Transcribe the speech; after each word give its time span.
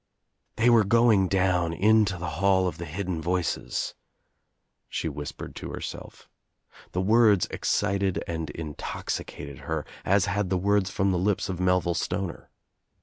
"They 0.55 0.67
were 0.67 0.83
going 0.83 1.27
down 1.27 1.73
into 1.73 2.17
the 2.17 2.27
hall 2.41 2.67
of 2.67 2.79
the 2.79 2.85
hidden 2.87 3.21
voices," 3.21 3.93
she 4.89 5.07
whispered 5.07 5.55
to 5.57 5.69
herself. 5.69 6.27
The 6.93 7.01
words 7.01 7.47
escited 7.51 8.23
and 8.27 8.49
intoxicated 8.49 9.59
her 9.59 9.85
as 10.03 10.25
had 10.25 10.49
the 10.49 10.57
words 10.57 10.89
from 10.89 11.11
the 11.11 11.19
lips 11.19 11.49
of 11.49 11.59
Melville 11.59 11.93
Stoner. 11.93 12.49